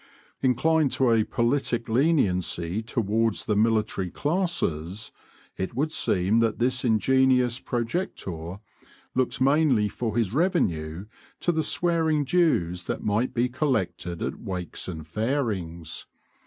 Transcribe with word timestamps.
Inclined 0.41 0.91
to 0.93 1.11
a 1.11 1.23
politic 1.23 1.87
leniency 1.87 2.81
towards 2.81 3.45
the 3.45 3.55
military 3.55 4.09
classes, 4.09 5.11
it 5.57 5.75
would 5.75 5.91
seem 5.91 6.39
that 6.39 6.57
this 6.57 6.83
ingenious 6.83 7.59
projector 7.59 8.61
looked 9.13 9.39
mainly 9.39 9.87
for 9.89 10.17
his 10.17 10.33
revenue 10.33 11.05
to 11.41 11.51
the 11.51 11.61
swearing 11.61 12.23
dues 12.23 12.85
that 12.85 13.03
might 13.03 13.31
be 13.35 13.47
collected 13.47 14.23
at 14.23 14.39
wakes 14.39 14.87
and 14.87 15.05
fairings. 15.05 16.07